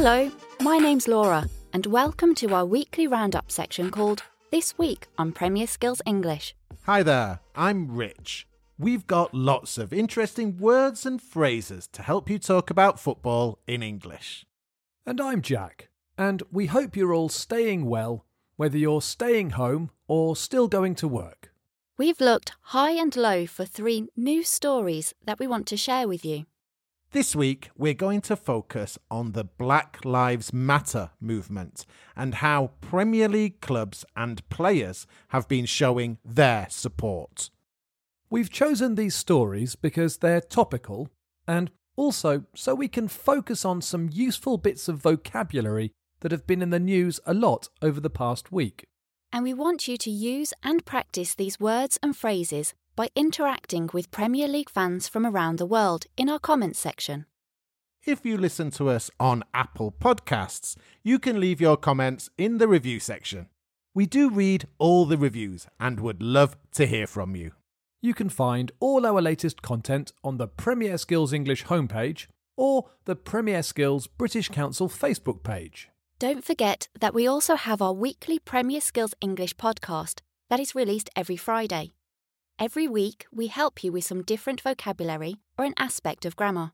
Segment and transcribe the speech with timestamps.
[0.00, 0.30] Hello,
[0.60, 5.66] my name's Laura, and welcome to our weekly roundup section called This Week on Premier
[5.66, 6.54] Skills English.
[6.84, 8.46] Hi there, I'm Rich.
[8.78, 13.82] We've got lots of interesting words and phrases to help you talk about football in
[13.82, 14.46] English.
[15.04, 20.36] And I'm Jack, and we hope you're all staying well, whether you're staying home or
[20.36, 21.52] still going to work.
[21.96, 26.24] We've looked high and low for three new stories that we want to share with
[26.24, 26.46] you.
[27.12, 33.30] This week, we're going to focus on the Black Lives Matter movement and how Premier
[33.30, 37.48] League clubs and players have been showing their support.
[38.28, 41.08] We've chosen these stories because they're topical
[41.46, 46.60] and also so we can focus on some useful bits of vocabulary that have been
[46.60, 48.84] in the news a lot over the past week.
[49.32, 54.10] And we want you to use and practice these words and phrases by interacting with
[54.10, 57.26] Premier League fans from around the world in our comments section.
[58.04, 60.74] If you listen to us on Apple Podcasts,
[61.04, 63.46] you can leave your comments in the review section.
[63.94, 67.52] We do read all the reviews and would love to hear from you.
[68.02, 73.14] You can find all our latest content on the Premier Skills English homepage or the
[73.14, 75.88] Premier Skills British Council Facebook page.
[76.18, 80.18] Don't forget that we also have our weekly Premier Skills English podcast
[80.50, 81.92] that is released every Friday.
[82.60, 86.72] Every week, we help you with some different vocabulary or an aspect of grammar.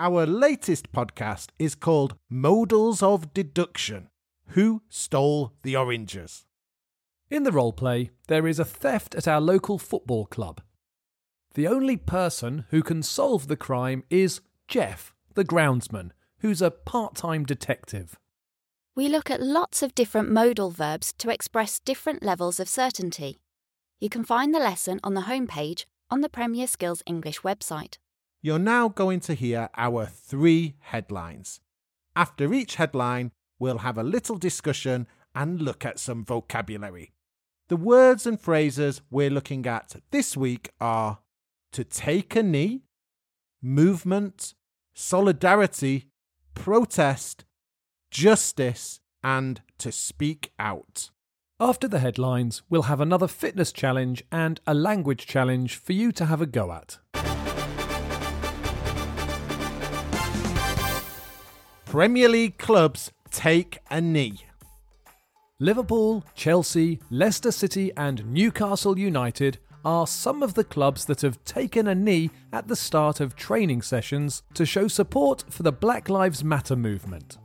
[0.00, 4.08] Our latest podcast is called Modals of Deduction
[4.48, 6.44] Who Stole the Oranges?
[7.30, 10.60] In the role play, there is a theft at our local football club.
[11.54, 17.14] The only person who can solve the crime is Jeff, the groundsman, who's a part
[17.14, 18.18] time detective.
[18.96, 23.38] We look at lots of different modal verbs to express different levels of certainty.
[23.98, 27.96] You can find the lesson on the homepage on the Premier Skills English website.
[28.42, 31.60] You're now going to hear our three headlines.
[32.14, 37.12] After each headline, we'll have a little discussion and look at some vocabulary.
[37.68, 41.20] The words and phrases we're looking at this week are
[41.72, 42.82] to take a knee,
[43.62, 44.52] movement,
[44.94, 46.10] solidarity,
[46.54, 47.46] protest,
[48.10, 51.10] justice, and to speak out.
[51.58, 56.26] After the headlines, we'll have another fitness challenge and a language challenge for you to
[56.26, 56.98] have a go at.
[61.86, 64.44] Premier League clubs take a knee.
[65.58, 71.88] Liverpool, Chelsea, Leicester City, and Newcastle United are some of the clubs that have taken
[71.88, 76.44] a knee at the start of training sessions to show support for the Black Lives
[76.44, 77.38] Matter movement.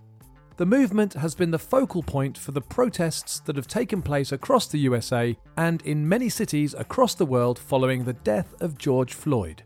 [0.57, 4.67] The movement has been the focal point for the protests that have taken place across
[4.67, 9.63] the USA and in many cities across the world following the death of George Floyd.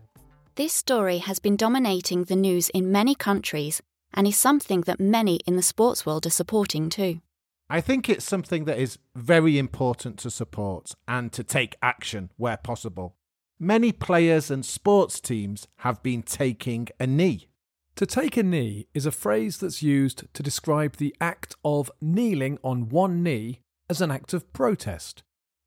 [0.54, 3.82] This story has been dominating the news in many countries
[4.14, 7.20] and is something that many in the sports world are supporting too.
[7.68, 12.56] I think it's something that is very important to support and to take action where
[12.56, 13.16] possible.
[13.58, 17.48] Many players and sports teams have been taking a knee.
[17.96, 22.58] To take a knee is a phrase that's used to describe the act of kneeling
[22.62, 25.22] on one knee as an act of protest,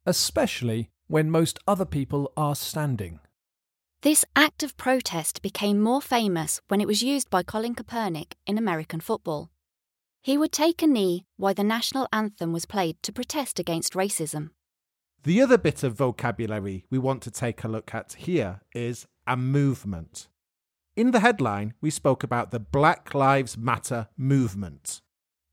[0.06, 3.20] especially when most other people are standing.
[4.04, 8.60] This act of protest became more famous when it was used by Colin Kaepernick in
[8.60, 9.50] American football.
[10.22, 14.52] He would take a knee while the national anthem was played to protest against racism.
[15.24, 19.36] The other bit of vocabulary we want to take a look at here is a
[19.36, 20.28] movement.
[21.00, 25.00] In the headline, we spoke about the Black Lives Matter movement.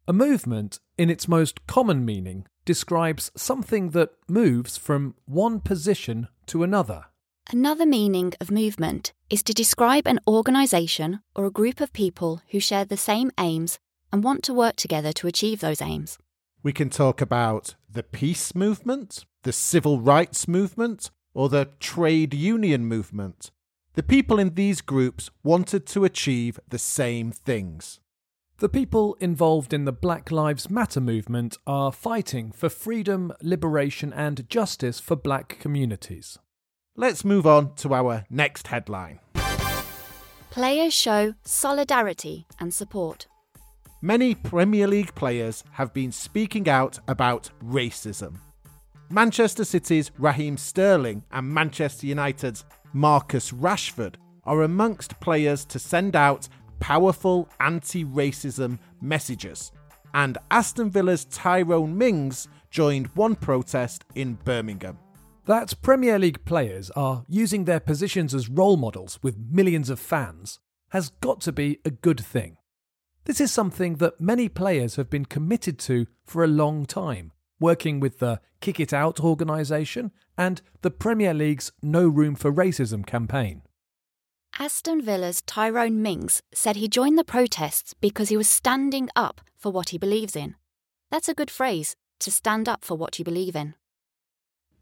[0.08, 6.64] A movement, in its most common meaning, describes something that moves from one position to
[6.64, 7.04] another.
[7.48, 12.58] Another meaning of movement is to describe an organisation or a group of people who
[12.58, 13.78] share the same aims
[14.12, 16.18] and want to work together to achieve those aims.
[16.64, 22.84] We can talk about the peace movement, the civil rights movement, or the trade union
[22.84, 23.53] movement.
[23.97, 27.98] The people in these groups wanted to achieve the same things.
[28.59, 34.47] The people involved in the Black Lives Matter movement are fighting for freedom, liberation, and
[34.51, 36.39] justice for black communities.
[36.95, 39.21] Let's move on to our next headline.
[40.51, 43.27] Players show solidarity and support.
[44.03, 48.41] Many Premier League players have been speaking out about racism.
[49.09, 52.65] Manchester City's Raheem Sterling and Manchester United's
[52.97, 54.15] Marcus Rashford
[54.45, 56.48] are amongst players to send out
[56.81, 59.71] powerful anti racism messages.
[60.15, 64.98] And Aston Villa's Tyrone Mings joined one protest in Birmingham.
[65.45, 70.59] That Premier League players are using their positions as role models with millions of fans
[70.89, 72.57] has got to be a good thing.
[73.27, 78.00] This is something that many players have been committed to for a long time, working
[78.00, 83.62] with the Kick It Out organisation and the Premier League's No Room for Racism campaign.
[84.58, 89.70] Aston Villa's Tyrone Mings said he joined the protests because he was standing up for
[89.70, 90.54] what he believes in.
[91.10, 93.74] That's a good phrase, to stand up for what you believe in.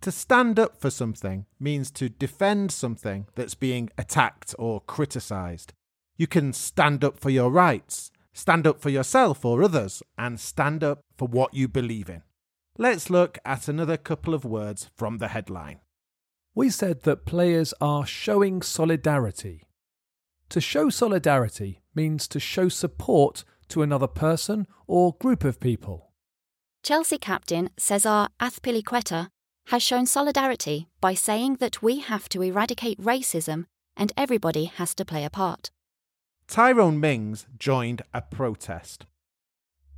[0.02, 5.72] To stand up for something means to defend something that's being attacked or criticised.
[6.16, 10.84] You can stand up for your rights, stand up for yourself or others, and stand
[10.84, 12.22] up for what you believe in.
[12.76, 15.78] Let's look at another couple of words from the headline.
[16.56, 19.68] We said that players are showing solidarity.
[20.48, 26.10] To show solidarity means to show support to another person or group of people.
[26.82, 29.28] Chelsea captain Cesar Azpilicueta
[29.68, 33.66] has shown solidarity by saying that we have to eradicate racism
[33.96, 35.70] and everybody has to play a part.
[36.48, 39.06] Tyrone Mings joined a protest.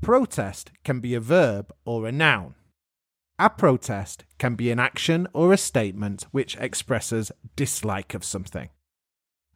[0.02, 2.54] Protest can be a verb or a noun.
[3.38, 8.70] A protest can be an action or a statement which expresses dislike of something.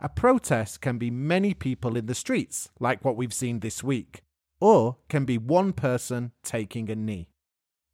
[0.00, 4.22] A protest can be many people in the streets, like what we've seen this week,
[4.60, 7.30] or can be one person taking a knee.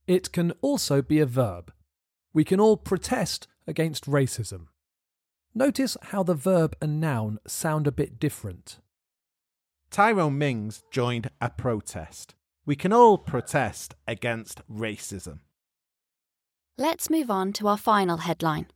[0.09, 1.73] It can also be a verb.
[2.33, 4.67] We can all protest against racism.
[5.55, 8.81] Notice how the verb and noun sound a bit different.
[9.93, 12.35] Tyrone Mings joined a protest.
[12.65, 15.39] We can all protest against racism.
[16.79, 18.67] Let's move on to our final headline.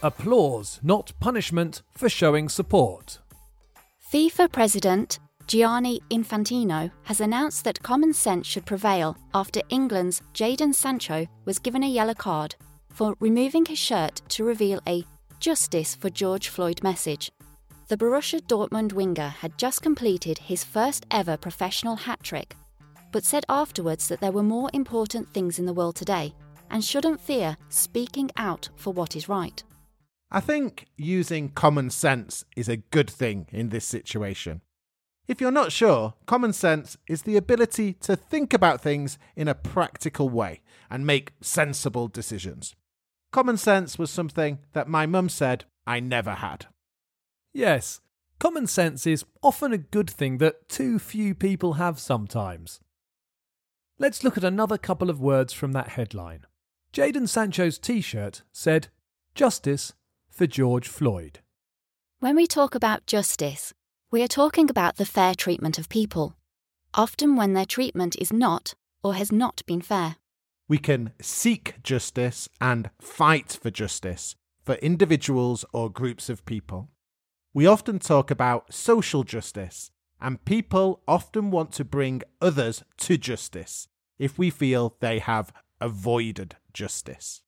[0.00, 3.18] Applause, not punishment, for showing support.
[4.12, 5.18] FIFA President
[5.48, 11.82] Gianni Infantino has announced that common sense should prevail after England's Jadon Sancho was given
[11.82, 12.54] a yellow card
[12.90, 15.04] for removing his shirt to reveal a
[15.40, 17.28] Justice for George Floyd message.
[17.88, 22.54] The Borussia Dortmund winger had just completed his first ever professional hat trick,
[23.10, 26.32] but said afterwards that there were more important things in the world today
[26.70, 29.62] and shouldn't fear speaking out for what is right.
[30.30, 34.62] I think using common sense is a good thing in this situation.
[35.26, 39.54] If you're not sure, common sense is the ability to think about things in a
[39.54, 42.74] practical way and make sensible decisions.
[43.32, 46.66] Common sense was something that my mum said I never had.
[47.52, 48.00] Yes,
[48.38, 52.80] common sense is often a good thing that too few people have sometimes.
[53.98, 56.46] Let's look at another couple of words from that headline.
[56.94, 58.86] Jadon Sancho's t shirt said,
[59.34, 59.94] Justice
[60.30, 61.40] for George Floyd.
[62.20, 63.74] When we talk about justice,
[64.12, 66.36] we are talking about the fair treatment of people,
[66.94, 70.18] often when their treatment is not or has not been fair.
[70.68, 76.90] We can seek justice and fight for justice for individuals or groups of people.
[77.52, 79.90] We often talk about social justice,
[80.20, 86.54] and people often want to bring others to justice if we feel they have avoided
[86.74, 87.42] justice.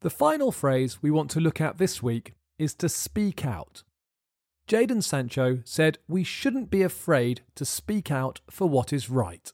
[0.00, 3.84] The final phrase we want to look at this week is to speak out.
[4.66, 9.52] Jadon Sancho said we shouldn't be afraid to speak out for what is right.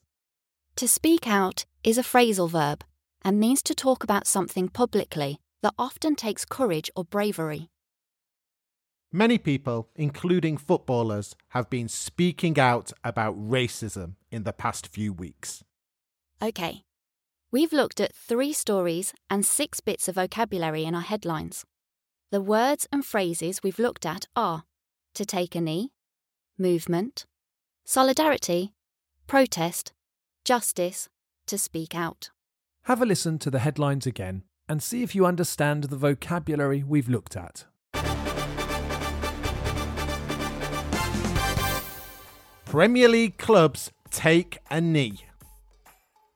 [0.77, 2.85] To speak out is a phrasal verb
[3.23, 7.69] and means to talk about something publicly that often takes courage or bravery.
[9.13, 15.65] Many people, including footballers, have been speaking out about racism in the past few weeks.
[16.43, 16.85] OK,
[17.51, 21.65] we've looked at three stories and six bits of vocabulary in our headlines.
[22.31, 24.65] The words and phrases we've looked at are
[25.15, 25.93] to take a knee,
[26.59, 27.27] movement,
[27.85, 28.75] solidarity,
[29.27, 29.93] protest,
[30.45, 31.09] justice,
[31.47, 32.31] to speak out.
[32.83, 37.09] Have a listen to the headlines again and see if you understand the vocabulary we've
[37.09, 37.65] looked at.
[42.65, 45.26] Premier League clubs take a knee.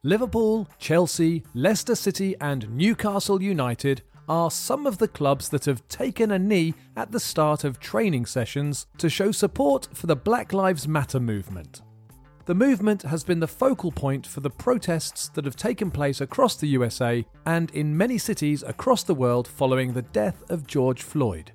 [0.02, 6.30] Liverpool, Chelsea, Leicester City, and Newcastle United are some of the clubs that have taken
[6.30, 10.88] a knee at the start of training sessions to show support for the Black Lives
[10.88, 11.82] Matter movement.
[12.46, 16.56] The movement has been the focal point for the protests that have taken place across
[16.56, 21.52] the USA and in many cities across the world following the death of George Floyd.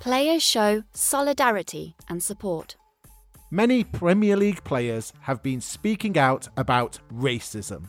[0.00, 2.76] Players show solidarity and support.
[3.52, 7.86] Many Premier League players have been speaking out about racism.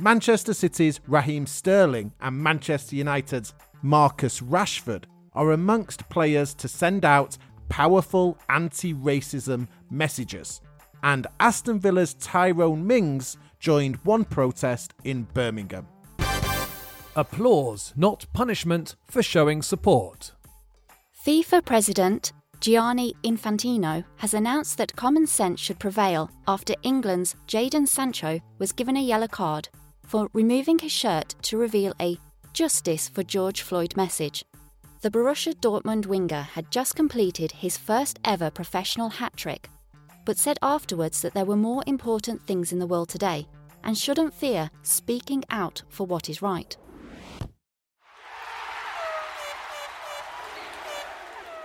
[0.00, 7.38] Manchester City's Raheem Sterling and Manchester United's Marcus Rashford are amongst players to send out
[7.68, 10.60] powerful anti racism messages.
[11.04, 15.86] And Aston Villa's Tyrone Mings joined one protest in Birmingham.
[17.14, 20.32] Applause, not punishment, for showing support.
[21.24, 28.38] FIFA President Gianni Infantino has announced that common sense should prevail after England's Jadon Sancho
[28.58, 29.70] was given a yellow card
[30.04, 32.18] for removing his shirt to reveal a
[32.52, 34.44] Justice for George Floyd message.
[35.00, 39.70] The Borussia Dortmund winger had just completed his first ever professional hat trick,
[40.26, 43.46] but said afterwards that there were more important things in the world today
[43.84, 46.76] and shouldn't fear speaking out for what is right.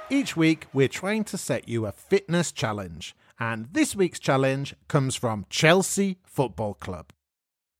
[0.09, 5.15] Each week, we're trying to set you a fitness challenge, and this week's challenge comes
[5.15, 7.11] from Chelsea Football Club.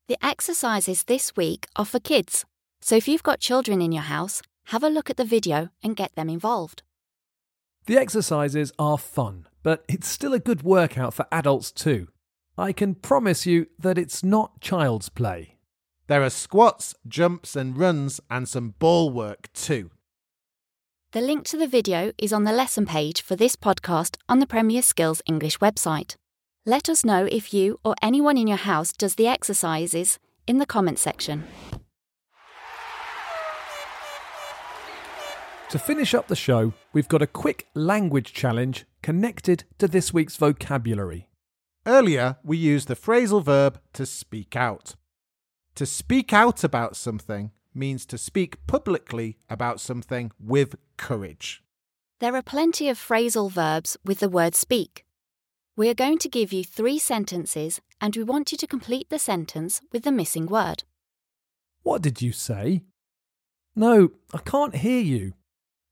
[0.08, 2.44] The exercises this week are for kids,
[2.82, 5.96] so if you've got children in your house, have a look at the video and
[5.96, 6.82] get them involved.
[7.86, 12.08] The exercises are fun, but it's still a good workout for adults too.
[12.58, 15.60] I can promise you that it's not child's play.
[16.08, 19.91] There are squats, jumps, and runs, and some ball work too.
[21.15, 24.45] The link to the video is on the lesson page for this podcast on the
[24.45, 26.17] Premier Skills English website.
[26.65, 30.65] Let us know if you or anyone in your house does the exercises in the
[30.65, 31.45] comment section.
[35.69, 40.36] To finish up the show, we've got a quick language challenge connected to this week's
[40.36, 41.29] vocabulary.
[41.86, 44.95] Earlier, we used the phrasal verb to speak out.
[45.75, 51.62] To speak out about something means to speak publicly about something with courage.
[52.20, 55.05] There are plenty of phrasal verbs with the word speak.
[55.77, 59.20] We are going to give you three sentences and we want you to complete the
[59.20, 60.84] sentence with the missing word.
[61.84, 62.84] What did you say?
[63.75, 65.34] No, I can't hear you.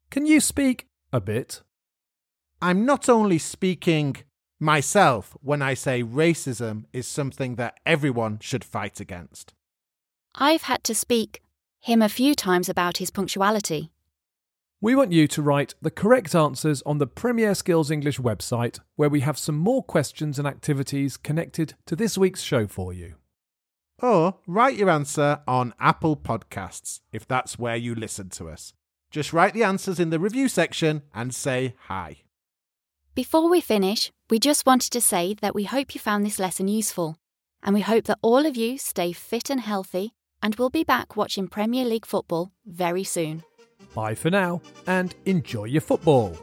[0.10, 1.62] Can you speak a bit?
[2.62, 4.16] I'm not only speaking
[4.58, 9.54] myself when I say racism is something that everyone should fight against.
[10.34, 11.43] I've had to speak
[11.84, 13.92] him a few times about his punctuality.
[14.80, 19.10] We want you to write the correct answers on the Premier Skills English website, where
[19.10, 23.16] we have some more questions and activities connected to this week's show for you.
[24.02, 28.74] Or write your answer on Apple Podcasts if that's where you listen to us.
[29.12, 32.24] Just write the answers in the review section and say hi.
[33.14, 36.70] Before we finish, we just wanted to say that we hope you found this lesson
[36.70, 37.18] useful,
[37.62, 40.14] and we hope that all of you stay fit and healthy
[40.44, 43.44] and we'll be back watching Premier League football very soon.
[43.96, 46.38] Bye for now and enjoy your football.